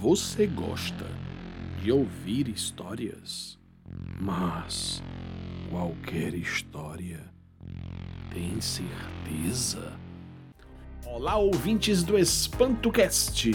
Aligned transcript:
Você 0.00 0.46
gosta 0.46 1.04
de 1.82 1.92
ouvir 1.92 2.48
histórias? 2.48 3.58
Mas 4.18 5.02
qualquer 5.68 6.32
história 6.32 7.20
tem 8.32 8.58
certeza? 8.62 9.92
Olá, 11.04 11.36
ouvintes 11.36 12.02
do 12.02 12.16
EspantoCast! 12.16 13.50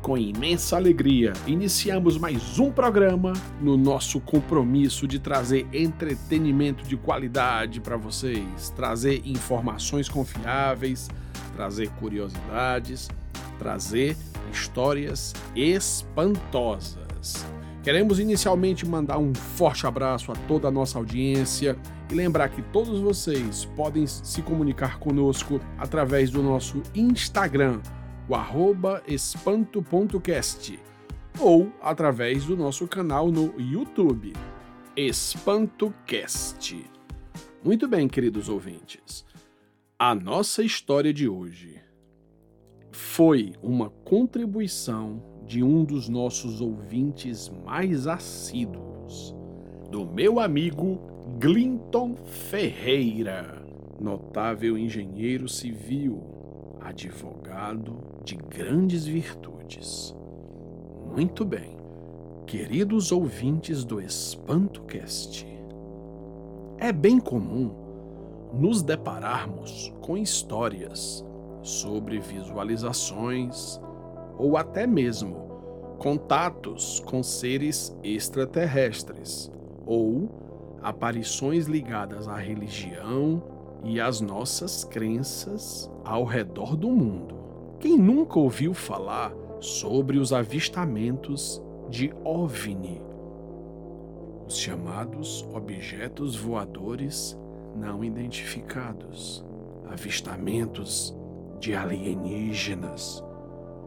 Com 0.00 0.16
imensa 0.16 0.76
alegria, 0.76 1.32
iniciamos 1.48 2.16
mais 2.16 2.60
um 2.60 2.70
programa 2.70 3.32
no 3.60 3.76
nosso 3.76 4.20
compromisso 4.20 5.08
de 5.08 5.18
trazer 5.18 5.66
entretenimento 5.72 6.84
de 6.84 6.96
qualidade 6.96 7.80
para 7.80 7.96
vocês, 7.96 8.70
trazer 8.70 9.20
informações 9.24 10.08
confiáveis, 10.08 11.10
trazer 11.56 11.90
curiosidades, 11.94 13.08
trazer 13.62 14.16
histórias 14.52 15.32
espantosas. 15.54 17.46
Queremos 17.84 18.18
inicialmente 18.18 18.84
mandar 18.84 19.18
um 19.18 19.32
forte 19.32 19.86
abraço 19.86 20.32
a 20.32 20.34
toda 20.48 20.66
a 20.66 20.70
nossa 20.70 20.98
audiência 20.98 21.76
e 22.10 22.14
lembrar 22.14 22.48
que 22.48 22.60
todos 22.60 22.98
vocês 22.98 23.64
podem 23.76 24.04
se 24.06 24.42
comunicar 24.42 24.98
conosco 24.98 25.60
através 25.78 26.30
do 26.30 26.42
nosso 26.42 26.82
Instagram, 26.92 27.80
o 28.28 28.34
arroba 28.34 29.00
espanto.cast, 29.06 30.78
ou 31.38 31.72
através 31.80 32.44
do 32.44 32.56
nosso 32.56 32.88
canal 32.88 33.30
no 33.30 33.54
YouTube, 33.58 34.32
EspantoCast. 34.96 36.84
Muito 37.64 37.86
bem, 37.86 38.08
queridos 38.08 38.48
ouvintes. 38.48 39.24
A 39.96 40.16
nossa 40.16 40.64
história 40.64 41.12
de 41.12 41.28
hoje 41.28 41.81
foi 42.92 43.54
uma 43.62 43.88
contribuição 44.04 45.22
de 45.46 45.62
um 45.62 45.82
dos 45.82 46.10
nossos 46.10 46.60
ouvintes 46.60 47.50
mais 47.64 48.06
assíduos, 48.06 49.34
do 49.90 50.04
meu 50.04 50.38
amigo 50.38 51.00
Glinton 51.38 52.14
Ferreira, 52.24 53.62
notável 53.98 54.76
engenheiro 54.76 55.48
civil, 55.48 56.22
advogado 56.80 57.96
de 58.24 58.36
grandes 58.36 59.06
virtudes. 59.06 60.14
Muito 61.14 61.46
bem, 61.46 61.76
queridos 62.46 63.10
ouvintes 63.10 63.84
do 63.84 64.00
EspantoCast, 64.00 65.46
é 66.78 66.92
bem 66.92 67.18
comum 67.18 67.70
nos 68.52 68.82
depararmos 68.82 69.92
com 70.02 70.16
histórias 70.16 71.24
sobre 71.62 72.18
visualizações 72.18 73.80
ou 74.36 74.56
até 74.56 74.86
mesmo 74.86 75.42
contatos 75.98 77.00
com 77.00 77.22
seres 77.22 77.96
extraterrestres 78.02 79.50
ou 79.86 80.28
aparições 80.82 81.66
ligadas 81.66 82.26
à 82.26 82.36
religião 82.36 83.42
e 83.84 84.00
às 84.00 84.20
nossas 84.20 84.84
crenças 84.84 85.90
ao 86.04 86.24
redor 86.24 86.76
do 86.76 86.90
mundo. 86.90 87.36
Quem 87.78 87.96
nunca 87.96 88.38
ouviu 88.38 88.74
falar 88.74 89.32
sobre 89.60 90.18
os 90.18 90.32
avistamentos 90.32 91.62
de 91.88 92.12
OVNI, 92.24 93.00
os 94.46 94.58
chamados 94.58 95.46
objetos 95.54 96.34
voadores 96.34 97.38
não 97.76 98.02
identificados, 98.02 99.44
avistamentos 99.88 101.16
de 101.62 101.76
alienígenas, 101.76 103.22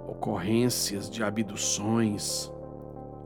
ocorrências 0.07 1.09
de 1.09 1.21
abduções, 1.21 2.49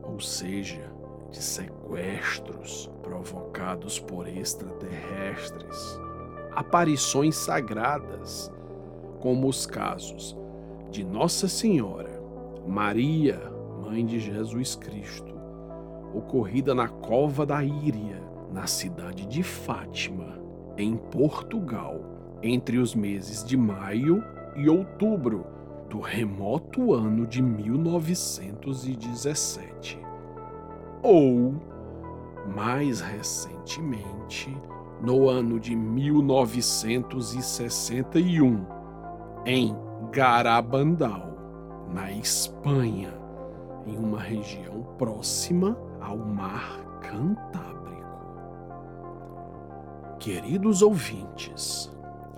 ou 0.02 0.19
seja, 0.19 0.91
de 1.30 1.38
sequestros 1.38 2.89
provocados 3.03 4.00
por 4.00 4.28
extraterrestres, 4.28 6.00
aparições 6.56 7.35
sagradas, 7.35 8.51
como 9.19 9.47
os 9.47 9.68
casos 9.68 10.35
de 10.90 11.06
Nossa 11.06 11.47
Senhora, 11.47 12.19
Maria, 12.68 13.40
mãe 13.84 14.03
de 14.03 14.19
Jesus 14.19 14.75
Cristo, 14.75 15.35
ocorrida 16.12 16.74
na 16.74 16.88
Cova 16.88 17.45
da 17.45 17.63
Íria, 17.63 18.19
na 18.51 18.66
cidade 18.66 19.28
de 19.28 19.44
Fátima, 19.44 20.40
em 20.75 20.97
Portugal, 20.97 22.01
entre 22.41 22.79
os 22.79 22.95
meses 22.95 23.44
de 23.44 23.56
maio 23.56 24.24
e 24.56 24.70
outubro 24.70 25.46
do 25.90 26.00
remoto 26.00 26.94
ano 26.94 27.26
de 27.26 27.42
1917. 27.42 30.00
Ou, 31.02 31.56
mais 32.56 33.02
recentemente, 33.02 34.56
no 35.02 35.28
ano 35.30 35.60
de 35.60 35.76
1961, 35.76 38.64
em 39.46 39.76
Garabandal, 40.12 41.38
na 41.94 42.12
Espanha, 42.12 43.14
em 43.88 43.98
uma 43.98 44.20
região 44.20 44.84
próxima 44.98 45.78
ao 46.02 46.18
Mar 46.18 47.00
Cantábrico. 47.02 47.70
Queridos 50.20 50.81
ouvintes, 50.81 51.90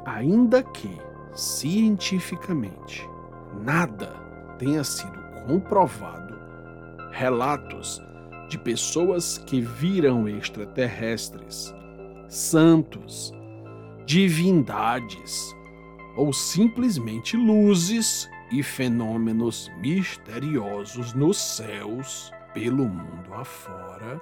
ainda 0.06 0.62
que 0.62 0.96
cientificamente 1.34 3.08
nada 3.64 4.14
tenha 4.58 4.84
sido 4.84 5.20
comprovado, 5.46 6.40
relatos 7.12 8.02
de 8.50 8.58
pessoas 8.58 9.38
que 9.38 9.62
viram 9.62 10.28
extraterrestres, 10.28 11.74
santos, 12.28 13.34
divindades 14.06 15.56
ou 16.18 16.34
simplesmente 16.34 17.38
luzes 17.38 18.30
e 18.52 18.62
fenômenos 18.62 19.72
misteriosos 19.80 21.14
nos 21.14 21.38
céus 21.38 22.32
pelo 22.54 22.84
mundo 22.84 23.34
afora 23.34 24.22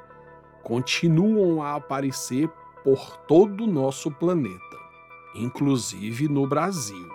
continuam 0.64 1.64
a 1.64 1.76
aparecer 1.76 2.48
por 2.84 3.18
todo 3.26 3.64
o 3.64 3.68
nosso 3.68 4.12
planeta 4.12 4.79
inclusive 5.34 6.28
no 6.28 6.48
Brasil. 6.48 7.10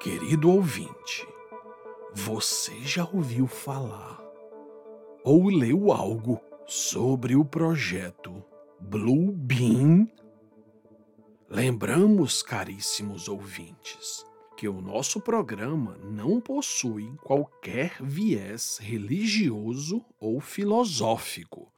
Querido 0.00 0.50
ouvinte, 0.50 1.26
você 2.12 2.78
já 2.80 3.08
ouviu 3.12 3.46
falar 3.46 4.22
ou 5.24 5.48
leu 5.48 5.90
algo 5.90 6.40
sobre 6.66 7.34
o 7.34 7.44
projeto 7.44 8.44
Blue 8.80 9.32
Beam? 9.32 10.08
Lembramos, 11.48 12.42
caríssimos 12.42 13.28
ouvintes, 13.28 14.24
que 14.56 14.68
o 14.68 14.80
nosso 14.80 15.20
programa 15.20 15.96
não 16.02 16.40
possui 16.40 17.14
qualquer 17.22 17.96
viés 18.02 18.78
religioso 18.80 20.04
ou 20.20 20.40
filosófico. 20.40 21.72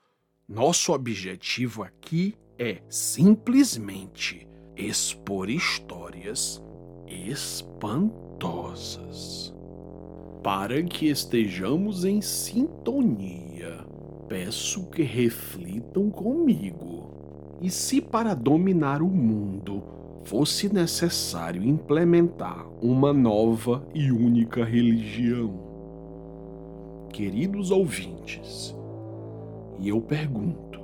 Nosso 0.49 0.93
objetivo 0.93 1.83
aqui 1.83 2.35
é 2.59 2.83
simplesmente 2.89 4.49
expor 4.77 5.49
histórias 5.49 6.63
espantosas. 7.09 8.45
Para 10.43 10.83
que 10.83 11.09
estejamos 11.09 12.05
em 12.05 12.21
sintonia, 12.21 13.87
peço 14.29 14.85
que 14.91 15.03
reflitam 15.03 16.11
comigo. 16.11 17.11
E 17.63 17.71
se 17.71 18.03
para 18.03 18.35
dominar 18.35 19.01
o 19.01 19.09
mundo 19.09 19.83
fosse 20.25 20.73
necessário 20.73 21.65
implementar 21.65 22.67
uma 22.83 23.15
nova 23.15 23.83
e 23.95 24.13
única 24.13 24.63
religião? 24.63 25.65
Queridos 27.09 27.71
ouvintes, 27.71 28.77
e 29.79 29.89
eu 29.89 30.03
pergunto: 30.03 30.81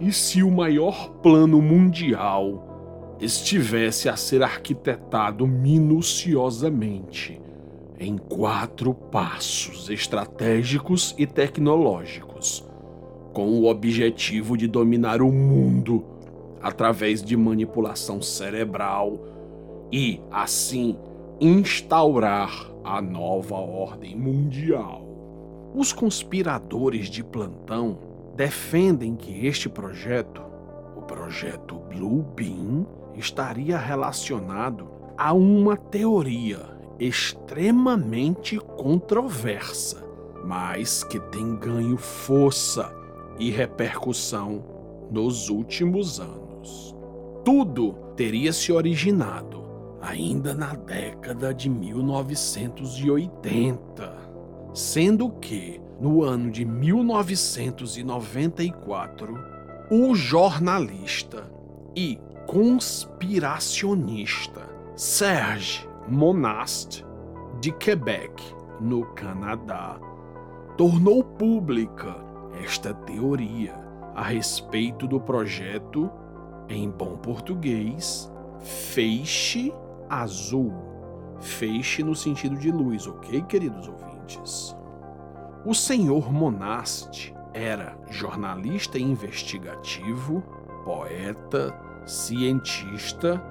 e 0.00 0.12
se 0.12 0.42
o 0.42 0.50
maior 0.50 1.10
plano 1.22 1.62
mundial 1.62 2.75
estivesse 3.20 4.08
a 4.08 4.16
ser 4.16 4.42
arquitetado 4.42 5.46
minuciosamente 5.46 7.40
em 7.98 8.18
quatro 8.18 8.92
passos 8.92 9.88
estratégicos 9.88 11.14
e 11.16 11.26
tecnológicos, 11.26 12.64
com 13.32 13.48
o 13.48 13.66
objetivo 13.66 14.56
de 14.56 14.66
dominar 14.66 15.22
o 15.22 15.32
mundo 15.32 16.04
através 16.60 17.22
de 17.22 17.36
manipulação 17.36 18.20
cerebral 18.20 19.18
e, 19.90 20.20
assim, 20.30 20.96
instaurar 21.40 22.70
a 22.84 23.00
nova 23.00 23.56
ordem 23.56 24.16
mundial. 24.16 25.06
Os 25.74 25.92
conspiradores 25.92 27.08
de 27.08 27.22
plantão 27.22 27.98
defendem 28.36 29.14
que 29.14 29.46
este 29.46 29.68
projeto, 29.68 30.42
o 30.96 31.02
projeto 31.02 31.76
Blue 31.90 32.24
Beam, 32.34 32.86
estaria 33.16 33.78
relacionado 33.78 34.88
a 35.16 35.32
uma 35.32 35.76
teoria 35.76 36.76
extremamente 36.98 38.58
controversa 38.58 40.06
mas 40.46 41.02
que 41.02 41.18
tem 41.18 41.56
ganho 41.56 41.96
força 41.96 42.94
e 43.36 43.50
repercussão 43.50 44.62
nos 45.10 45.48
últimos 45.48 46.20
anos. 46.20 46.94
Tudo 47.44 47.94
teria 48.14 48.52
se 48.52 48.70
originado 48.72 49.66
ainda 50.00 50.54
na 50.54 50.74
década 50.74 51.52
de 51.52 51.68
1980, 51.68 54.14
sendo 54.72 55.30
que 55.30 55.80
no 56.00 56.22
ano 56.22 56.48
de 56.50 56.64
1994, 56.64 59.36
o 59.90 60.14
jornalista 60.14 61.50
e 61.96 62.20
conspiracionista 62.46 64.62
Serge 64.94 65.86
Monast, 66.08 67.04
de 67.60 67.72
Quebec, 67.72 68.40
no 68.80 69.04
Canadá, 69.14 69.98
tornou 70.76 71.24
pública 71.24 72.14
esta 72.62 72.94
teoria 72.94 73.74
a 74.14 74.22
respeito 74.22 75.08
do 75.08 75.20
projeto, 75.20 76.10
em 76.68 76.88
bom 76.88 77.18
português, 77.18 78.32
Feixe 78.60 79.74
Azul. 80.08 80.72
Feixe 81.40 82.02
no 82.02 82.14
sentido 82.14 82.56
de 82.56 82.70
luz, 82.70 83.06
ok, 83.06 83.42
queridos 83.42 83.86
ouvintes? 83.88 84.74
O 85.64 85.74
senhor 85.74 86.32
Monast 86.32 87.34
era 87.52 87.98
jornalista 88.08 88.98
investigativo, 88.98 90.42
poeta, 90.84 91.85
cientista 92.06 93.42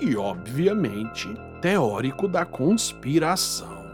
e, 0.00 0.16
obviamente, 0.16 1.28
teórico 1.60 2.26
da 2.26 2.46
conspiração. 2.46 3.86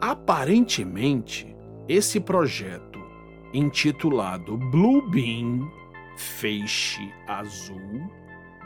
Aparentemente, 0.00 1.56
esse 1.88 2.20
projeto, 2.20 2.98
intitulado 3.52 4.56
Blue 4.56 5.08
Beam 5.10 5.70
Feixe 6.16 7.12
Azul, 7.26 8.08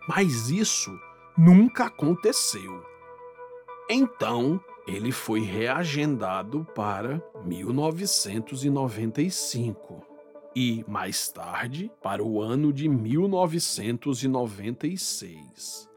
Mas 0.09 0.51
isso 0.51 0.91
nunca 1.39 1.85
aconteceu. 1.85 2.85
Então, 3.89 4.61
ele 4.87 5.11
foi 5.13 5.41
reagendado 5.41 6.67
para 6.75 7.23
1995 7.45 10.03
e, 10.55 10.85
mais 10.87 11.29
tarde, 11.29 11.91
para 12.03 12.23
o 12.23 12.43
ano 12.43 12.71
de 12.73 12.89
1996. 12.89 15.89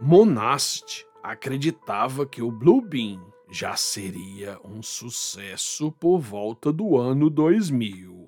Monast 0.00 1.06
acreditava 1.22 2.26
que 2.26 2.42
o 2.42 2.50
Blue 2.50 2.82
Beam 2.82 3.24
já 3.50 3.76
seria 3.76 4.58
um 4.64 4.82
sucesso 4.82 5.92
por 5.92 6.18
volta 6.18 6.72
do 6.72 6.98
ano 6.98 7.30
2000. 7.30 8.26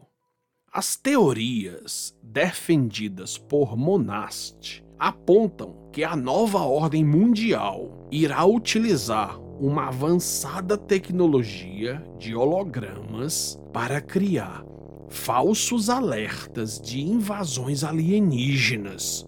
As 0.72 0.94
teorias 0.96 2.16
defendidas 2.22 3.36
por 3.36 3.76
Monast 3.76 4.82
apontam 4.98 5.90
que 5.92 6.02
a 6.04 6.16
nova 6.16 6.60
ordem 6.60 7.04
mundial 7.04 8.06
irá 8.10 8.44
utilizar 8.44 9.38
uma 9.60 9.88
avançada 9.88 10.76
tecnologia 10.76 12.02
de 12.18 12.34
hologramas 12.34 13.60
para 13.72 14.00
criar 14.00 14.64
falsos 15.08 15.88
alertas 15.88 16.80
de 16.80 17.00
invasões 17.00 17.82
alienígenas 17.82 19.26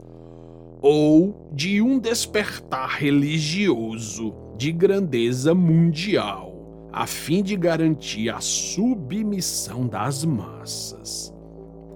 ou 0.82 1.49
de 1.53 1.82
um 1.82 1.99
despertar 1.99 2.97
religioso 2.99 4.35
de 4.56 4.73
grandeza 4.73 5.55
mundial 5.55 6.50
a 6.93 7.06
fim 7.06 7.43
de 7.43 7.56
garantir 7.56 8.31
a 8.31 8.41
submissão 8.41 9.87
das 9.87 10.25
massas. 10.25 11.33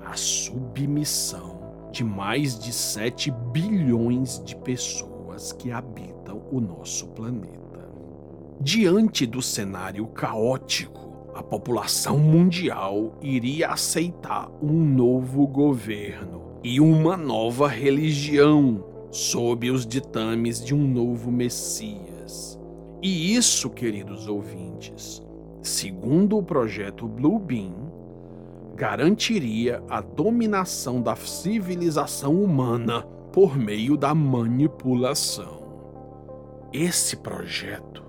A 0.04 0.16
submissão 0.16 1.88
de 1.90 2.04
mais 2.04 2.58
de 2.58 2.72
7 2.72 3.30
bilhões 3.52 4.42
de 4.44 4.54
pessoas 4.56 5.52
que 5.52 5.72
habitam 5.72 6.42
o 6.50 6.60
nosso 6.60 7.08
planeta. 7.08 7.63
Diante 8.60 9.26
do 9.26 9.42
cenário 9.42 10.06
caótico, 10.06 11.30
a 11.34 11.42
população 11.42 12.18
mundial 12.18 13.18
iria 13.20 13.68
aceitar 13.68 14.50
um 14.62 14.72
novo 14.72 15.46
governo 15.46 16.58
e 16.62 16.80
uma 16.80 17.16
nova 17.16 17.68
religião 17.68 18.84
sob 19.10 19.70
os 19.70 19.86
ditames 19.86 20.64
de 20.64 20.74
um 20.74 20.86
novo 20.86 21.30
Messias 21.30 22.14
e 23.04 23.34
isso, 23.34 23.68
queridos 23.68 24.28
ouvintes, 24.28 25.22
segundo 25.60 26.38
o 26.38 26.42
projeto 26.42 27.06
Blue 27.06 27.38
Beam, 27.38 27.92
garantiria 28.74 29.84
a 29.90 30.00
dominação 30.00 31.02
da 31.02 31.14
civilização 31.14 32.42
humana 32.42 33.02
por 33.30 33.58
meio 33.58 33.94
da 33.94 34.14
manipulação. 34.14 35.64
Esse 36.72 37.18
projeto, 37.18 38.02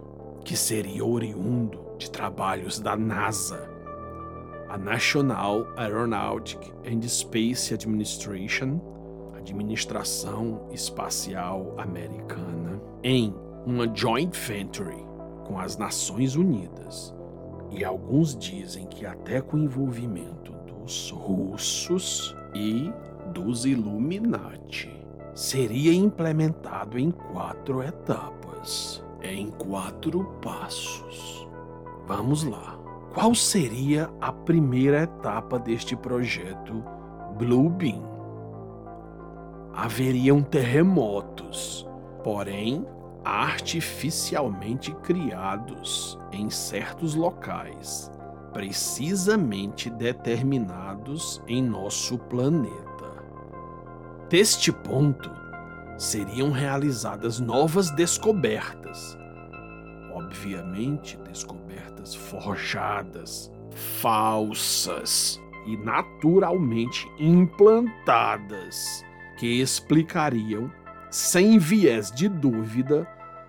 que 0.46 0.56
seria 0.56 1.04
oriundo 1.04 1.80
de 1.98 2.10
trabalhos 2.10 2.80
da 2.80 2.96
NASA, 2.96 3.68
a 4.70 4.78
National 4.78 5.68
Aeronautic 5.76 6.72
and 6.86 7.02
Space 7.08 7.74
Administration, 7.74 8.80
Administração 9.36 10.68
Espacial 10.72 11.74
Americana, 11.78 12.80
em 13.04 13.34
uma 13.66 13.92
joint 13.94 14.38
venture 14.38 15.04
com 15.46 15.58
as 15.60 15.78
Nações 15.78 16.36
Unidas. 16.36 17.14
E 17.72 17.84
alguns 17.84 18.38
dizem 18.38 18.86
que 18.86 19.06
até 19.06 19.42
com 19.42 19.58
o 19.58 19.64
envolvimento 19.64 20.52
dos 20.68 21.10
russos 21.10 22.36
e 22.54 22.92
dos 23.34 23.66
Illuminati. 23.66 24.92
Seria 25.34 25.94
implementado 25.94 26.98
em 26.98 27.12
quatro 27.12 27.82
etapas, 27.84 29.05
em 29.34 29.50
quatro 29.50 30.24
passos. 30.42 31.48
Vamos 32.08 32.44
lá. 32.44 32.78
Qual 33.14 33.34
seria 33.34 34.10
a 34.20 34.32
primeira 34.32 35.04
etapa 35.04 35.58
deste 35.58 35.96
projeto 35.96 36.84
Blue 37.38 37.70
Beam? 37.70 38.04
Haveriam 39.74 40.42
terremotos, 40.42 41.88
porém 42.24 42.86
artificialmente 43.26 44.94
criados 45.02 46.20
em 46.32 46.50
certos 46.50 47.16
locais, 47.16 48.12
precisamente 48.54 49.90
determinados 49.90 51.42
em 51.48 51.64
nosso 51.64 52.20
planeta. 52.20 52.86
Deste 54.30 54.72
ponto, 54.72 55.32
seriam 55.98 56.52
realizadas 56.52 57.40
novas 57.40 57.90
descobertas, 57.92 59.18
obviamente 60.14 61.18
descobertas 61.18 62.16
forjadas, 62.16 63.52
falsas 64.02 65.40
e 65.66 65.78
naturalmente 65.78 67.08
implantadas, 67.20 69.04
que 69.38 69.62
explicariam 69.62 70.72
sem 71.10 71.58
viés 71.58 72.12
de 72.12 72.28
dúvida 72.28 73.08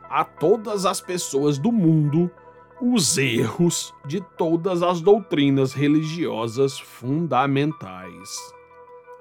a 0.08 0.24
todas 0.24 0.86
as 0.86 1.00
pessoas 1.00 1.58
do 1.58 1.72
mundo 1.72 2.30
os 2.80 3.16
erros 3.16 3.94
de 4.06 4.20
todas 4.20 4.82
as 4.82 5.00
doutrinas 5.00 5.72
religiosas 5.72 6.78
fundamentais. 6.78 8.55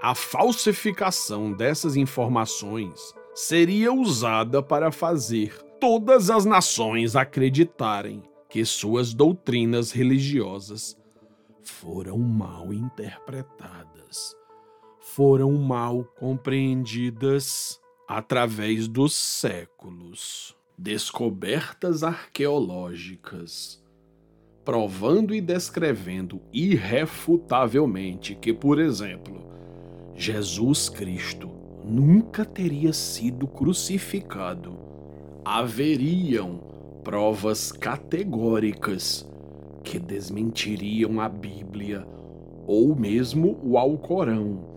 A 0.06 0.14
falsificação 0.14 1.52
dessas 1.52 1.96
informações 1.96 3.12
seria 3.34 3.92
usada 3.92 4.62
para 4.62 4.92
fazer 4.92 5.60
todas 5.80 6.30
as 6.30 6.46
nações 6.46 7.16
acreditarem 7.16 8.22
que 8.48 8.64
suas 8.64 9.16
doutrinas 9.16 9.92
religiosas 9.92 10.96
foram 11.64 12.20
mal 12.20 12.72
interpretadas, 12.72 14.36
foram 15.00 15.54
mal 15.54 16.04
compreendidas 16.20 17.82
através 18.08 18.88
dos 18.88 19.12
séculos. 19.16 20.56
Descobertas 20.78 22.04
arqueológicas, 22.04 23.84
provando 24.64 25.34
e 25.34 25.42
descrevendo 25.42 26.44
irrefutavelmente 26.54 28.36
que, 28.36 28.54
por 28.54 28.80
exemplo, 28.80 29.56
Jesus 30.16 30.90
Cristo 30.90 31.50
nunca 31.84 32.46
teria 32.46 32.94
sido 32.94 33.48
crucificado. 33.48 34.74
Haveriam 35.44 36.60
provas 37.04 37.72
categóricas 37.72 39.30
que 39.84 40.00
desmentiriam 40.00 41.20
a 41.20 41.30
Bíblia 41.30 42.08
ou 42.66 42.96
mesmo 42.96 43.60
o 43.64 43.78
Alcorão. 43.78 44.74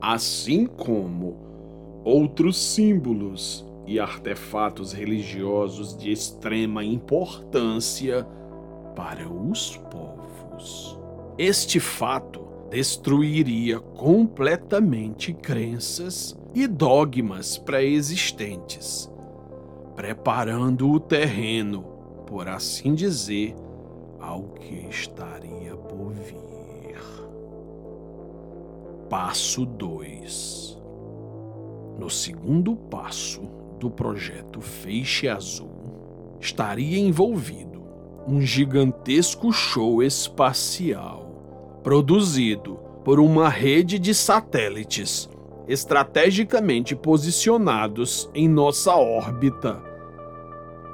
assim 0.00 0.66
como 0.66 1.36
outros 2.04 2.56
símbolos 2.56 3.64
e 3.86 4.00
artefatos 4.00 4.92
religiosos 4.92 5.96
de 5.96 6.10
extrema 6.10 6.84
importância 6.84 8.26
para 8.96 9.28
os 9.28 9.76
povos. 9.76 10.98
Este 11.38 11.78
fato 11.78 12.41
destruiria 12.72 13.78
completamente 13.78 15.34
crenças 15.34 16.34
e 16.54 16.66
dogmas 16.66 17.58
pré-existentes, 17.58 19.12
preparando 19.94 20.90
o 20.90 20.98
terreno, 20.98 21.82
por 22.26 22.48
assim 22.48 22.94
dizer, 22.94 23.54
ao 24.18 24.44
que 24.54 24.86
estaria 24.88 25.76
por 25.76 26.14
vir. 26.14 26.96
Passo 29.10 29.66
2 29.66 30.80
No 31.98 32.08
segundo 32.08 32.74
passo 32.74 33.42
do 33.78 33.90
projeto 33.90 34.62
Feixe 34.62 35.28
Azul, 35.28 36.38
estaria 36.40 36.98
envolvido 36.98 37.82
um 38.26 38.40
gigantesco 38.40 39.52
show 39.52 40.02
espacial 40.02 41.21
produzido 41.82 42.78
por 43.04 43.18
uma 43.18 43.48
rede 43.48 43.98
de 43.98 44.14
satélites 44.14 45.28
estrategicamente 45.66 46.94
posicionados 46.94 48.30
em 48.34 48.48
nossa 48.48 48.94
órbita. 48.94 49.82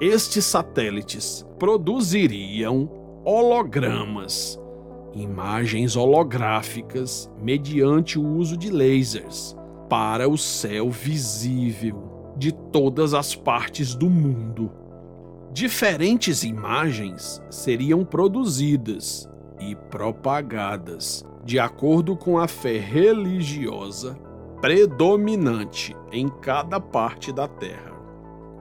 Estes 0.01 0.45
satélites 0.45 1.47
produziriam 1.59 2.89
hologramas, 3.25 4.61
imagens 5.15 5.97
holográficas 5.97 7.31
mediante 7.43 8.19
o 8.19 8.27
uso 8.27 8.57
de 8.57 8.71
lasers 8.71 9.57
para 9.89 10.29
o 10.29 10.37
céu 10.37 10.91
visível 10.91 12.33
de 12.37 12.53
todas 12.53 13.15
as 13.15 13.35
partes 13.35 13.95
do 13.95 14.09
mundo. 14.09 14.71
Diferentes 15.53 16.45
imagens 16.45 17.43
seriam 17.51 18.05
produzidas 18.05 19.29
e 19.61 19.75
propagadas 19.75 21.25
de 21.45 21.59
acordo 21.59 22.17
com 22.17 22.39
a 22.39 22.47
fé 22.47 22.79
religiosa 22.79 24.19
predominante 24.61 25.97
em 26.13 26.29
cada 26.29 26.81
parte 26.81 27.33
da 27.33 27.47
Terra. 27.47 27.93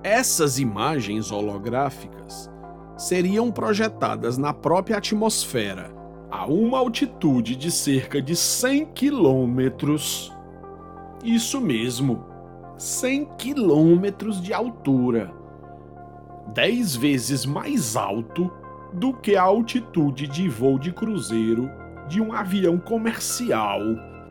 Essas 0.03 0.59
imagens 0.59 1.31
holográficas 1.31 2.49
seriam 2.95 3.51
projetadas 3.51 4.37
na 4.37 4.53
própria 4.53 4.97
atmosfera 4.97 5.91
a 6.29 6.45
uma 6.45 6.77
altitude 6.79 7.55
de 7.55 7.71
cerca 7.71 8.21
de 8.21 8.35
100 8.35 8.85
quilômetros. 8.87 10.33
Isso 11.23 11.59
mesmo, 11.59 12.25
100 12.77 13.25
quilômetros 13.37 14.41
de 14.41 14.53
altura, 14.53 15.33
10 16.53 16.95
vezes 16.95 17.45
mais 17.45 17.95
alto 17.95 18.51
do 18.93 19.13
que 19.13 19.35
a 19.35 19.43
altitude 19.43 20.27
de 20.27 20.47
voo 20.47 20.79
de 20.79 20.91
cruzeiro 20.91 21.69
de 22.07 22.21
um 22.21 22.33
avião 22.33 22.77
comercial. 22.77 23.81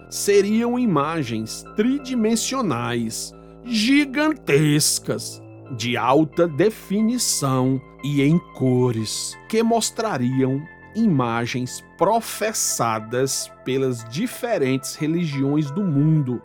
Seriam 0.09 0.79
imagens 0.79 1.65
tridimensionais 1.75 3.35
gigantescas, 3.65 5.43
de 5.77 5.97
alta 5.97 6.47
definição 6.47 7.81
e 8.05 8.23
em 8.23 8.39
cores, 8.55 9.37
que 9.49 9.63
mostrariam 9.63 10.63
imagens 10.95 11.85
professadas 11.99 13.51
pelas 13.65 14.05
diferentes 14.09 14.95
religiões 14.95 15.71
do 15.71 15.83
mundo: 15.83 16.41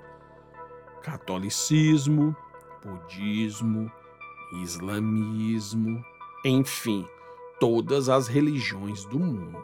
catolicismo, 1.03 2.35
budismo, 2.83 3.91
islamismo, 4.63 6.03
enfim, 6.43 7.05
todas 7.61 8.09
as 8.09 8.27
religiões 8.27 9.05
do 9.05 9.19
mundo. 9.19 9.63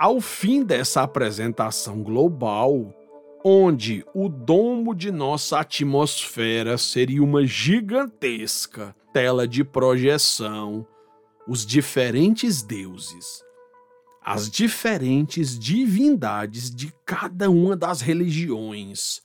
Ao 0.00 0.20
fim 0.20 0.64
dessa 0.64 1.02
apresentação 1.02 2.02
global, 2.02 2.92
onde 3.44 4.04
o 4.12 4.28
domo 4.28 4.92
de 4.92 5.12
nossa 5.12 5.60
atmosfera 5.60 6.76
seria 6.76 7.22
uma 7.22 7.46
gigantesca 7.46 8.96
tela 9.12 9.46
de 9.46 9.62
projeção, 9.62 10.84
os 11.46 11.64
diferentes 11.64 12.62
deuses, 12.62 13.44
as 14.20 14.50
diferentes 14.50 15.56
divindades 15.56 16.68
de 16.68 16.92
cada 17.06 17.48
uma 17.48 17.76
das 17.76 18.00
religiões, 18.00 19.22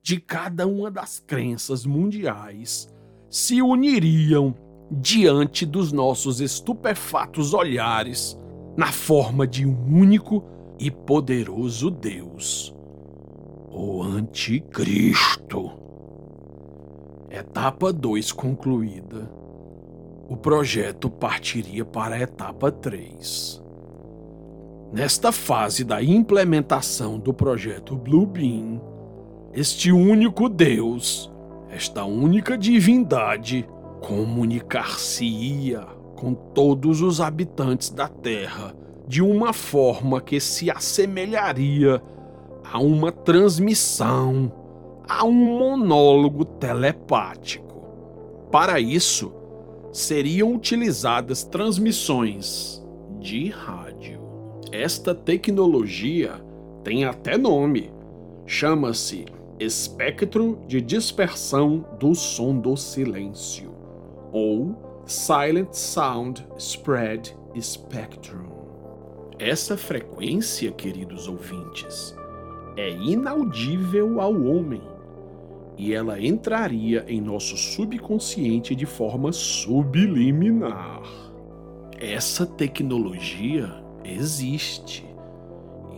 de 0.00 0.20
cada 0.20 0.64
uma 0.64 0.92
das 0.92 1.18
crenças 1.18 1.84
mundiais, 1.84 2.88
se 3.28 3.60
uniriam 3.60 4.54
diante 4.90 5.66
dos 5.66 5.92
nossos 5.92 6.40
estupefatos 6.40 7.54
olhares 7.54 8.38
na 8.76 8.92
forma 8.92 9.46
de 9.46 9.66
um 9.66 9.76
único 9.88 10.44
e 10.78 10.90
poderoso 10.90 11.90
Deus 11.90 12.76
o 13.78 14.02
Anticristo. 14.02 15.70
Etapa 17.30 17.92
2 17.92 18.32
concluída. 18.32 19.30
O 20.30 20.34
projeto 20.34 21.10
partiria 21.10 21.84
para 21.84 22.14
a 22.14 22.20
etapa 22.20 22.72
3. 22.72 23.62
Nesta 24.90 25.30
fase 25.30 25.84
da 25.84 26.02
implementação 26.02 27.18
do 27.18 27.34
projeto 27.34 27.94
Bluebeam, 27.94 28.80
este 29.52 29.92
único 29.92 30.48
Deus, 30.48 31.30
esta 31.68 32.02
única 32.06 32.56
divindade, 32.56 33.68
comunicar-se-ia 34.00 35.86
com 36.16 36.34
todos 36.34 37.02
os 37.02 37.20
habitantes 37.20 37.90
da 37.90 38.08
Terra 38.08 38.74
de 39.06 39.22
uma 39.22 39.52
forma 39.52 40.20
que 40.20 40.40
se 40.40 40.70
assemelharia 40.70 42.02
a 42.64 42.80
uma 42.80 43.12
transmissão, 43.12 44.52
a 45.08 45.24
um 45.24 45.32
monólogo 45.32 46.44
telepático. 46.44 47.86
Para 48.50 48.80
isso, 48.80 49.32
seriam 49.92 50.52
utilizadas 50.54 51.44
transmissões 51.44 52.84
de 53.20 53.48
rádio. 53.48 54.20
Esta 54.72 55.14
tecnologia 55.14 56.34
tem 56.82 57.04
até 57.04 57.38
nome. 57.38 57.92
Chama-se 58.44 59.24
espectro 59.58 60.58
de 60.66 60.80
dispersão 60.80 61.84
do 61.98 62.14
som 62.14 62.58
do 62.58 62.76
silêncio, 62.76 63.70
ou 64.32 65.02
Silent 65.06 65.72
Sound 65.72 66.46
Spread 66.58 67.36
Spectrum. 67.60 68.50
Essa 69.38 69.76
frequência, 69.76 70.72
queridos 70.72 71.28
ouvintes, 71.28 72.16
é 72.76 72.90
inaudível 72.90 74.20
ao 74.20 74.34
homem 74.42 74.82
e 75.78 75.92
ela 75.92 76.20
entraria 76.20 77.04
em 77.06 77.20
nosso 77.20 77.56
subconsciente 77.56 78.74
de 78.74 78.86
forma 78.86 79.32
subliminar. 79.32 81.02
Essa 81.98 82.46
tecnologia 82.46 83.72
existe 84.04 85.06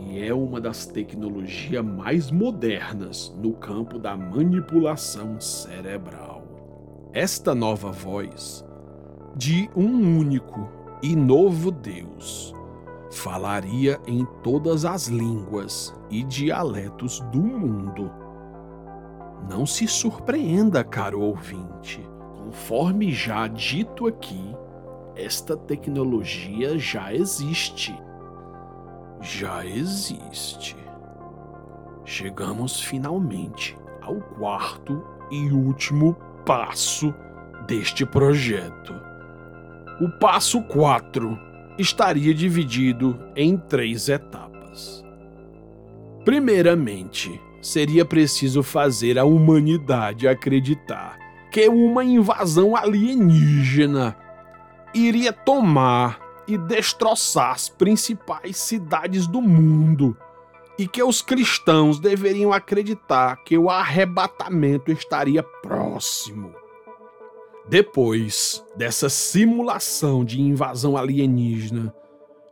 e 0.07 0.19
é 0.21 0.33
uma 0.33 0.59
das 0.59 0.85
tecnologias 0.85 1.83
mais 1.83 2.31
modernas 2.31 3.33
no 3.41 3.53
campo 3.53 3.99
da 3.99 4.15
manipulação 4.15 5.39
cerebral. 5.39 6.28
Esta 7.13 7.55
nova 7.55 7.91
voz 7.91 8.63
de 9.35 9.67
um 9.75 10.19
único 10.19 10.69
e 11.01 11.15
novo 11.15 11.71
Deus 11.71 12.53
falaria 13.09 13.99
em 14.05 14.23
todas 14.43 14.85
as 14.85 15.07
línguas 15.07 15.91
e 16.11 16.23
dialetos 16.23 17.19
do 17.31 17.41
mundo. 17.41 18.11
Não 19.49 19.65
se 19.65 19.87
surpreenda, 19.87 20.83
caro 20.83 21.21
ouvinte, 21.21 22.07
conforme 22.37 23.11
já 23.11 23.47
dito 23.47 24.05
aqui, 24.05 24.55
esta 25.15 25.57
tecnologia 25.57 26.77
já 26.77 27.11
existe. 27.11 27.99
Já 29.19 29.65
existe. 29.65 30.77
Chegamos 32.05 32.79
finalmente 32.79 33.75
ao 33.99 34.17
quarto 34.21 35.03
e 35.31 35.51
último 35.51 36.15
passo 36.49 37.13
deste 37.67 38.07
projeto. 38.07 38.95
O 40.01 40.09
passo 40.09 40.63
4 40.63 41.37
estaria 41.77 42.33
dividido 42.33 43.19
em 43.35 43.55
três 43.55 44.09
etapas. 44.09 45.05
Primeiramente, 46.25 47.39
seria 47.61 48.03
preciso 48.03 48.63
fazer 48.63 49.19
a 49.19 49.25
humanidade 49.25 50.27
acreditar 50.27 51.19
que 51.51 51.69
uma 51.69 52.03
invasão 52.03 52.75
alienígena 52.75 54.17
iria 54.91 55.31
tomar 55.31 56.19
e 56.47 56.57
destroçar 56.57 57.51
as 57.51 57.69
principais 57.69 58.57
cidades 58.57 59.27
do 59.27 59.39
mundo 59.39 60.17
e 60.79 60.87
que 60.87 61.03
os 61.03 61.21
cristãos 61.21 61.99
deveriam 61.99 62.51
acreditar 62.51 63.35
que 63.43 63.55
o 63.55 63.69
arrebatamento 63.69 64.91
estaria 64.91 65.43
próximo. 65.43 65.78
Depois 67.67 68.63
dessa 68.75 69.09
simulação 69.09 70.25
de 70.25 70.41
invasão 70.41 70.97
alienígena, 70.97 71.93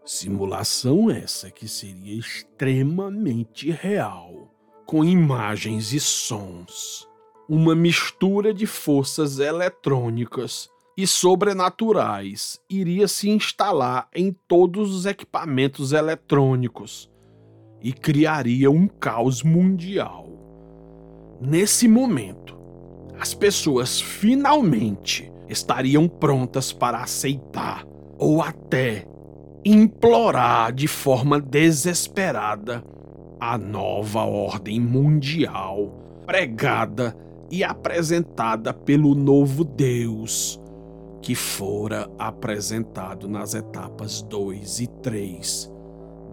simulação 0.06 1.10
essa 1.10 1.50
que 1.50 1.68
seria 1.68 2.18
extremamente 2.18 3.72
real, 3.72 4.54
com 4.86 5.04
imagens 5.04 5.92
e 5.92 6.00
sons, 6.00 7.08
uma 7.50 7.74
mistura 7.76 8.54
de 8.54 8.66
forças 8.66 9.40
eletrônicas 9.40 10.70
e 10.98 11.06
sobrenaturais 11.06 12.60
iria 12.70 13.08
se 13.08 13.30
instalar 13.30 14.10
em 14.14 14.36
todos 14.48 14.94
os 14.96 15.06
equipamentos 15.06 15.92
eletrônicos 15.94 17.10
e 17.82 17.94
criaria 17.94 18.72
um 18.72 18.88
caos 18.88 19.44
mundial. 19.44 20.28
Nesse 21.40 21.88
momento, 21.88 22.57
as 23.20 23.34
pessoas 23.34 24.00
finalmente 24.00 25.32
estariam 25.50 26.08
prontas 26.08 26.72
para 26.72 27.00
aceitar 27.00 27.86
ou 28.18 28.42
até 28.42 29.06
implorar 29.64 30.72
de 30.72 30.88
forma 30.88 31.40
desesperada 31.40 32.84
a 33.40 33.58
nova 33.58 34.24
ordem 34.24 34.80
mundial 34.80 35.92
pregada 36.26 37.16
e 37.50 37.64
apresentada 37.64 38.74
pelo 38.74 39.16
novo 39.16 39.64
Deus, 39.64 40.60
que 41.22 41.34
fora 41.34 42.10
apresentado 42.20 43.28
nas 43.30 43.54
etapas 43.54 44.22
2 44.22 44.82
e 44.82 44.88
3 44.88 45.72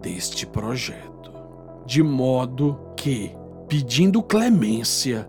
deste 0.01 0.45
projeto. 0.45 1.31
De 1.85 2.03
modo 2.03 2.77
que, 2.97 3.31
pedindo 3.69 4.21
clemência 4.21 5.27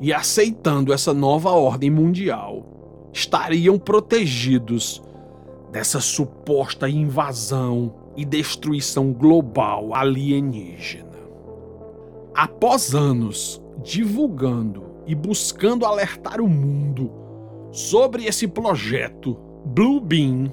e 0.00 0.12
aceitando 0.12 0.92
essa 0.92 1.12
nova 1.12 1.50
ordem 1.50 1.90
mundial, 1.90 2.64
estariam 3.12 3.76
protegidos 3.78 5.02
dessa 5.72 6.00
suposta 6.00 6.88
invasão 6.88 7.92
e 8.16 8.24
destruição 8.24 9.12
global 9.12 9.94
alienígena. 9.94 11.18
Após 12.34 12.94
anos 12.94 13.60
divulgando 13.82 14.84
e 15.06 15.14
buscando 15.14 15.84
alertar 15.84 16.40
o 16.40 16.48
mundo 16.48 17.12
sobre 17.70 18.24
esse 18.24 18.48
projeto 18.48 19.36
Blue 19.64 20.00
Beam, 20.00 20.50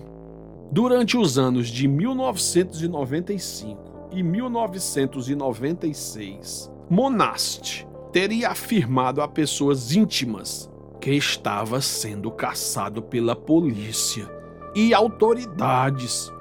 durante 0.72 1.18
os 1.18 1.38
anos 1.38 1.68
de 1.68 1.88
1995 1.88 4.10
e 4.12 4.24
1996, 4.24 6.72
Monast 6.90 7.86
teria 8.16 8.48
afirmado 8.52 9.22
a 9.22 9.28
pessoas 9.28 9.94
íntimas 9.94 10.72
que 11.02 11.12
estava 11.12 11.82
sendo 11.82 12.32
caçado 12.32 13.02
pela 13.02 13.36
polícia 13.36 14.26
e 14.74 14.94
autoridades 14.94 16.32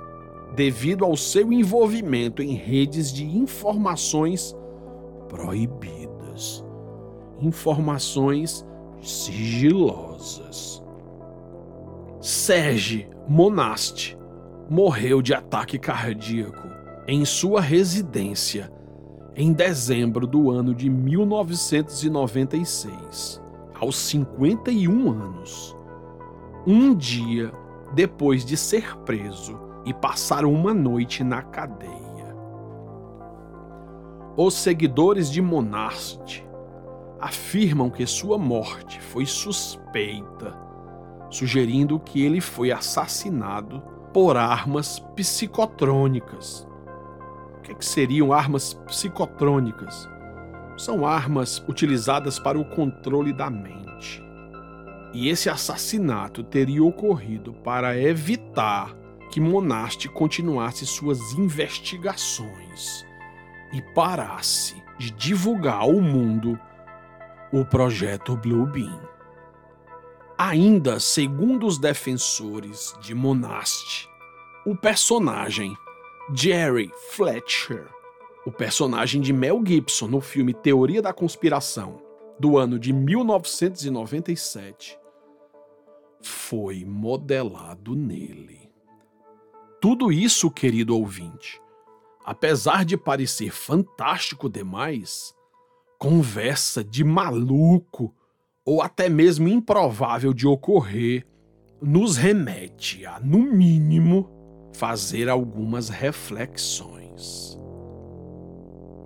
devido 0.54 1.04
ao 1.04 1.16
seu 1.16 1.52
envolvimento 1.52 2.40
em 2.40 2.54
redes 2.54 3.12
de 3.12 3.24
informações 3.24 4.54
proibidas, 5.28 6.64
informações 7.40 8.64
sigilosas. 9.02 10.80
Serge 12.20 13.08
Monast 13.28 14.16
morreu 14.70 15.20
de 15.20 15.34
ataque 15.34 15.76
cardíaco 15.76 16.68
em 17.08 17.24
sua 17.24 17.60
residência 17.60 18.70
em 19.36 19.52
dezembro 19.52 20.26
do 20.26 20.50
ano 20.50 20.74
de 20.74 20.88
1996, 20.88 23.42
aos 23.74 23.96
51 23.96 25.10
anos. 25.10 25.76
Um 26.66 26.94
dia 26.94 27.52
depois 27.92 28.42
de 28.44 28.56
ser 28.56 28.96
preso 28.98 29.58
e 29.84 29.92
passar 29.92 30.44
uma 30.44 30.72
noite 30.72 31.24
na 31.24 31.42
cadeia. 31.42 31.92
Os 34.36 34.54
seguidores 34.54 35.28
de 35.30 35.42
Monast 35.42 36.46
afirmam 37.20 37.90
que 37.90 38.06
sua 38.06 38.38
morte 38.38 39.00
foi 39.00 39.26
suspeita, 39.26 40.56
sugerindo 41.28 41.98
que 41.98 42.22
ele 42.22 42.40
foi 42.40 42.70
assassinado 42.70 43.82
por 44.12 44.36
armas 44.36 45.00
psicotrônicas. 45.16 46.68
Que, 47.64 47.72
é 47.72 47.74
que 47.74 47.84
seriam 47.84 48.32
armas 48.32 48.74
psicotrônicas? 48.86 50.08
São 50.76 51.06
armas 51.06 51.64
utilizadas 51.66 52.38
para 52.38 52.58
o 52.58 52.64
controle 52.64 53.32
da 53.32 53.48
mente. 53.48 54.22
E 55.12 55.28
esse 55.28 55.48
assassinato 55.48 56.44
teria 56.44 56.84
ocorrido 56.84 57.54
para 57.54 57.98
evitar 57.98 58.94
que 59.30 59.40
Monast 59.40 60.08
continuasse 60.10 60.84
suas 60.84 61.18
investigações 61.32 63.04
e 63.72 63.80
parasse 63.94 64.80
de 64.98 65.10
divulgar 65.10 65.80
ao 65.80 66.00
mundo 66.00 66.58
o 67.52 67.64
projeto 67.64 68.36
Blue 68.36 68.66
Beam. 68.66 69.00
Ainda 70.36 71.00
segundo 71.00 71.66
os 71.66 71.78
defensores 71.78 72.94
de 73.00 73.14
Monast, 73.14 74.08
o 74.66 74.76
personagem 74.76 75.76
Jerry 76.32 76.90
Fletcher, 77.10 77.86
o 78.46 78.50
personagem 78.50 79.20
de 79.20 79.30
Mel 79.30 79.62
Gibson 79.64 80.08
no 80.08 80.22
filme 80.22 80.54
Teoria 80.54 81.02
da 81.02 81.12
Conspiração, 81.12 82.00
do 82.40 82.56
ano 82.56 82.78
de 82.78 82.94
1997, 82.94 84.98
foi 86.22 86.82
modelado 86.82 87.94
nele. 87.94 88.72
Tudo 89.82 90.10
isso, 90.10 90.50
querido 90.50 90.96
ouvinte, 90.96 91.60
apesar 92.24 92.86
de 92.86 92.96
parecer 92.96 93.50
fantástico 93.50 94.48
demais, 94.48 95.34
conversa 95.98 96.82
de 96.82 97.04
maluco 97.04 98.14
ou 98.64 98.80
até 98.80 99.10
mesmo 99.10 99.46
improvável 99.46 100.32
de 100.32 100.46
ocorrer, 100.46 101.26
nos 101.82 102.16
remete 102.16 103.04
a, 103.04 103.20
no 103.20 103.40
mínimo, 103.40 104.30
fazer 104.74 105.28
algumas 105.28 105.88
reflexões. 105.88 107.58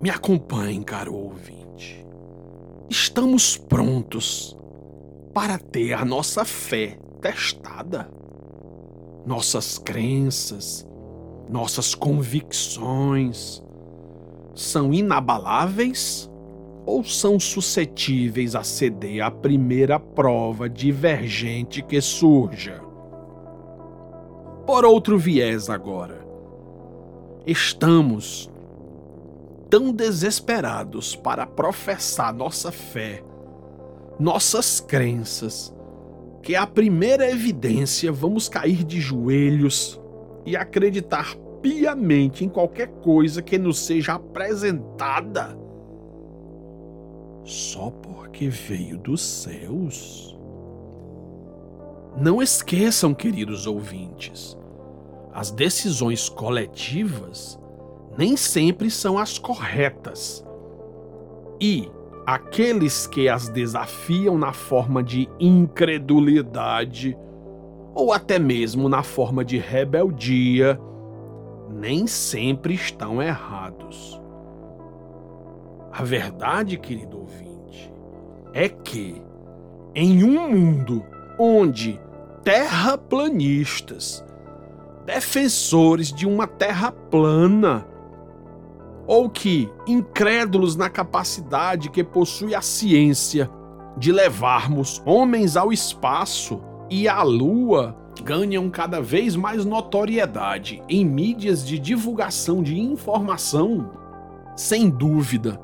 Me 0.00 0.10
acompanhe, 0.10 0.82
caro 0.82 1.14
ouvinte. 1.14 2.06
Estamos 2.88 3.56
prontos 3.58 4.56
para 5.34 5.58
ter 5.58 5.92
a 5.92 6.04
nossa 6.04 6.44
fé 6.44 6.98
testada. 7.20 8.10
Nossas 9.26 9.76
crenças, 9.76 10.88
nossas 11.50 11.94
convicções 11.94 13.62
são 14.54 14.92
inabaláveis 14.92 16.30
ou 16.86 17.04
são 17.04 17.38
suscetíveis 17.38 18.54
a 18.54 18.64
ceder 18.64 19.22
à 19.22 19.30
primeira 19.30 20.00
prova 20.00 20.66
divergente 20.66 21.82
que 21.82 22.00
surja? 22.00 22.87
Por 24.68 24.84
outro 24.84 25.16
viés, 25.16 25.70
agora, 25.70 26.20
estamos 27.46 28.50
tão 29.70 29.90
desesperados 29.90 31.16
para 31.16 31.46
professar 31.46 32.34
nossa 32.34 32.70
fé, 32.70 33.24
nossas 34.20 34.78
crenças, 34.78 35.74
que 36.42 36.54
a 36.54 36.66
primeira 36.66 37.30
evidência 37.30 38.12
vamos 38.12 38.46
cair 38.46 38.84
de 38.84 39.00
joelhos 39.00 39.98
e 40.44 40.54
acreditar 40.54 41.34
piamente 41.62 42.44
em 42.44 42.48
qualquer 42.50 42.88
coisa 42.88 43.40
que 43.40 43.56
nos 43.56 43.78
seja 43.78 44.16
apresentada 44.16 45.58
só 47.42 47.90
porque 47.90 48.50
veio 48.50 48.98
dos 48.98 49.22
céus. 49.22 50.38
Não 52.20 52.42
esqueçam, 52.42 53.14
queridos 53.14 53.66
ouvintes, 53.66 54.57
as 55.38 55.52
decisões 55.52 56.28
coletivas 56.28 57.56
nem 58.16 58.36
sempre 58.36 58.90
são 58.90 59.16
as 59.16 59.38
corretas. 59.38 60.44
E 61.60 61.88
aqueles 62.26 63.06
que 63.06 63.28
as 63.28 63.48
desafiam 63.48 64.36
na 64.36 64.52
forma 64.52 65.00
de 65.00 65.28
incredulidade 65.38 67.16
ou 67.94 68.12
até 68.12 68.36
mesmo 68.36 68.88
na 68.88 69.04
forma 69.04 69.44
de 69.44 69.58
rebeldia, 69.58 70.76
nem 71.70 72.08
sempre 72.08 72.74
estão 72.74 73.22
errados. 73.22 74.20
A 75.92 76.02
verdade, 76.02 76.76
querido 76.76 77.16
ouvinte, 77.16 77.94
é 78.52 78.68
que 78.68 79.22
em 79.94 80.24
um 80.24 80.50
mundo 80.50 81.04
onde 81.38 82.00
terraplanistas, 82.42 84.24
defensores 85.08 86.12
de 86.12 86.26
uma 86.26 86.46
terra 86.46 86.92
plana, 86.92 87.86
ou 89.06 89.30
que, 89.30 89.66
incrédulos 89.86 90.76
na 90.76 90.90
capacidade 90.90 91.88
que 91.88 92.04
possui 92.04 92.54
a 92.54 92.60
ciência 92.60 93.50
de 93.96 94.12
levarmos 94.12 95.02
homens 95.06 95.56
ao 95.56 95.72
espaço 95.72 96.60
e 96.90 97.08
à 97.08 97.22
lua, 97.22 97.96
ganham 98.22 98.68
cada 98.68 99.00
vez 99.00 99.34
mais 99.34 99.64
notoriedade 99.64 100.82
em 100.90 101.06
mídias 101.06 101.66
de 101.66 101.78
divulgação 101.78 102.62
de 102.62 102.78
informação, 102.78 103.90
sem 104.54 104.90
dúvida, 104.90 105.58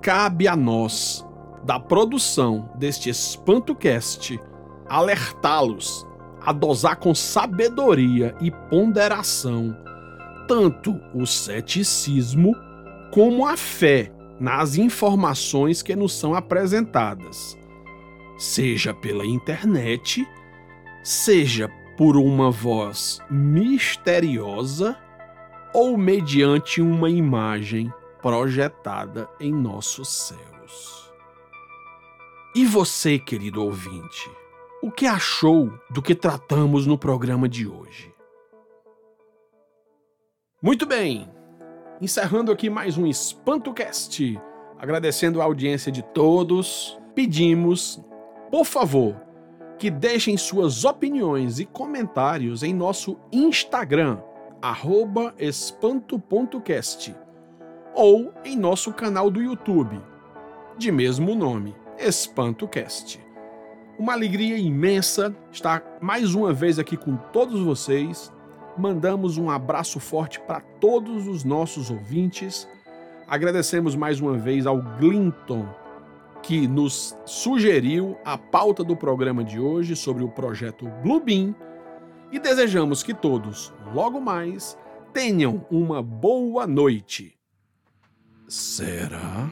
cabe 0.00 0.48
a 0.48 0.56
nós, 0.56 1.22
da 1.64 1.78
produção 1.78 2.70
deste 2.76 3.10
EspantoCast, 3.10 4.40
alertá-los 4.88 6.07
a 6.48 6.52
dosar 6.52 6.96
com 6.96 7.14
sabedoria 7.14 8.34
e 8.40 8.50
ponderação 8.50 9.76
tanto 10.46 10.98
o 11.12 11.26
ceticismo 11.26 12.56
como 13.12 13.46
a 13.46 13.54
fé 13.54 14.10
nas 14.40 14.78
informações 14.78 15.82
que 15.82 15.94
nos 15.94 16.18
são 16.18 16.34
apresentadas, 16.34 17.54
seja 18.38 18.94
pela 18.94 19.26
internet, 19.26 20.26
seja 21.04 21.68
por 21.98 22.16
uma 22.16 22.50
voz 22.50 23.20
misteriosa 23.30 24.96
ou 25.74 25.98
mediante 25.98 26.80
uma 26.80 27.10
imagem 27.10 27.92
projetada 28.22 29.28
em 29.38 29.52
nossos 29.52 30.08
céus. 30.08 31.12
E 32.54 32.64
você, 32.64 33.18
querido 33.18 33.62
ouvinte, 33.62 34.37
o 34.82 34.90
que 34.90 35.06
achou 35.06 35.72
do 35.90 36.00
que 36.00 36.14
tratamos 36.14 36.86
no 36.86 36.96
programa 36.96 37.48
de 37.48 37.66
hoje? 37.66 38.14
Muito 40.62 40.86
bem, 40.86 41.28
encerrando 42.00 42.52
aqui 42.52 42.70
mais 42.70 42.96
um 42.96 43.06
EspantoCast, 43.06 44.40
agradecendo 44.78 45.40
a 45.40 45.44
audiência 45.44 45.90
de 45.90 46.02
todos, 46.02 46.98
pedimos, 47.14 48.00
por 48.50 48.64
favor, 48.64 49.16
que 49.78 49.90
deixem 49.90 50.36
suas 50.36 50.84
opiniões 50.84 51.58
e 51.58 51.64
comentários 51.64 52.62
em 52.62 52.72
nosso 52.72 53.18
Instagram, 53.32 54.18
espanto.cast, 55.38 57.14
ou 57.94 58.32
em 58.44 58.56
nosso 58.56 58.92
canal 58.92 59.30
do 59.30 59.42
YouTube, 59.42 60.00
de 60.76 60.92
mesmo 60.92 61.34
nome, 61.34 61.74
EspantoCast. 61.98 63.27
Uma 63.98 64.12
alegria 64.12 64.56
imensa 64.56 65.34
estar 65.50 65.82
mais 66.00 66.34
uma 66.34 66.52
vez 66.52 66.78
aqui 66.78 66.96
com 66.96 67.16
todos 67.16 67.60
vocês 67.60 68.32
mandamos 68.78 69.36
um 69.36 69.50
abraço 69.50 69.98
forte 69.98 70.38
para 70.40 70.60
todos 70.60 71.26
os 71.26 71.44
nossos 71.44 71.90
ouvintes. 71.90 72.68
Agradecemos 73.26 73.96
mais 73.96 74.20
uma 74.20 74.38
vez 74.38 74.66
ao 74.66 74.80
Glinton, 74.98 75.68
que 76.42 76.66
nos 76.68 77.16
sugeriu 77.26 78.16
a 78.24 78.38
pauta 78.38 78.84
do 78.84 78.96
programa 78.96 79.42
de 79.42 79.58
hoje 79.58 79.96
sobre 79.96 80.22
o 80.22 80.28
projeto 80.28 80.86
Bluebeam 81.02 81.54
e 82.30 82.38
desejamos 82.38 83.02
que 83.02 83.12
todos, 83.12 83.72
logo 83.92 84.20
mais, 84.20 84.78
tenham 85.12 85.66
uma 85.70 86.00
boa 86.00 86.66
noite. 86.66 87.36
Será? 88.46 89.50